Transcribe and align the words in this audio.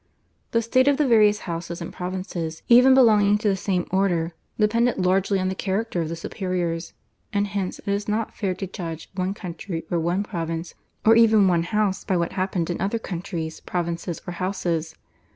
The 0.49 0.63
state 0.63 0.87
of 0.87 0.97
the 0.97 1.07
various 1.07 1.41
houses 1.41 1.79
and 1.79 1.93
provinces 1.93 2.63
even 2.67 2.95
belonging 2.95 3.37
to 3.37 3.47
the 3.49 3.55
same 3.55 3.85
order 3.91 4.33
depended 4.57 4.97
largely 4.97 5.39
on 5.39 5.47
the 5.47 5.53
character 5.53 6.01
of 6.01 6.09
the 6.09 6.15
superiors, 6.15 6.93
and 7.31 7.45
hence 7.45 7.77
it 7.77 7.87
is 7.87 8.07
not 8.07 8.35
fair 8.35 8.55
to 8.55 8.65
judge 8.65 9.11
one 9.13 9.35
country 9.35 9.85
or 9.91 9.99
one 9.99 10.23
province, 10.23 10.73
or 11.05 11.15
even 11.15 11.47
one 11.47 11.61
house, 11.61 12.03
by 12.03 12.17
what 12.17 12.31
happened 12.31 12.71
in 12.71 12.81
other 12.81 12.97
countries, 12.97 13.59
provinces, 13.59 14.19
or 14.25 14.31
houses. 14.31 14.95